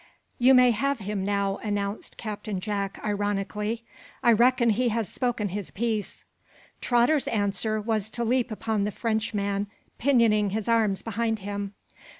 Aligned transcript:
"You 0.39 0.55
may 0.55 0.71
have 0.71 0.97
him 0.97 1.23
now," 1.23 1.57
announced 1.57 2.17
Captain 2.17 2.59
Jack, 2.59 2.99
ironically. 3.05 3.85
"I 4.23 4.31
reckon 4.31 4.71
he 4.71 4.89
has 4.89 5.07
spoken 5.07 5.49
his 5.49 5.69
piece." 5.69 6.23
Trotter's 6.81 7.27
answer 7.27 7.79
was 7.79 8.09
to 8.17 8.23
leap 8.23 8.49
upon 8.49 8.83
the 8.83 8.89
Frenchman, 8.89 9.67
pinioning 9.99 10.49
his 10.53 10.67
arms 10.67 11.03
behind 11.03 11.37
him. 11.45 11.75